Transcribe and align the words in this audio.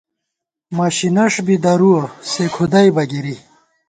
مشی 0.75 1.09
نَش 1.15 1.33
بی 1.45 1.55
درُوَہ، 1.63 2.03
سےکُھدئیبہ 2.29 3.03
گِری 3.11 3.35